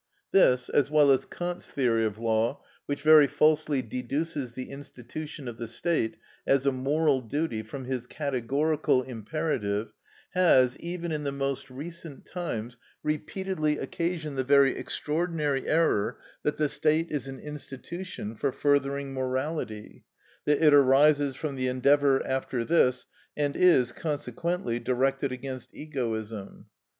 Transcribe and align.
This, 0.31 0.67
as 0.67 0.89
well 0.89 1.11
as 1.11 1.27
Kant's 1.27 1.69
theory 1.69 2.05
of 2.05 2.17
law, 2.17 2.63
which 2.87 3.03
very 3.03 3.27
falsely 3.27 3.83
deduces 3.83 4.53
the 4.53 4.71
institution 4.71 5.47
of 5.47 5.57
the 5.57 5.67
state 5.67 6.17
as 6.47 6.65
a 6.65 6.71
moral 6.71 7.21
duty 7.21 7.61
from 7.61 7.85
his 7.85 8.07
categorical 8.07 9.03
imperative, 9.03 9.93
has, 10.31 10.75
even 10.79 11.11
in 11.11 11.23
the 11.23 11.31
most 11.31 11.69
recent 11.69 12.25
times, 12.25 12.79
repeatedly 13.03 13.77
occasioned 13.77 14.39
the 14.39 14.43
very 14.43 14.75
extraordinary 14.75 15.67
error 15.67 16.17
that 16.41 16.57
the 16.57 16.67
state 16.67 17.11
is 17.11 17.27
an 17.27 17.37
institution 17.39 18.33
for 18.35 18.51
furthering 18.51 19.13
morality; 19.13 20.03
that 20.45 20.63
it 20.63 20.73
arises 20.73 21.35
from 21.35 21.53
the 21.53 21.67
endeavour 21.67 22.25
after 22.25 22.65
this, 22.65 23.05
and 23.37 23.55
is, 23.55 23.91
consequently, 23.91 24.79
directed 24.79 25.31
against 25.31 25.69
egoism. 25.75 26.65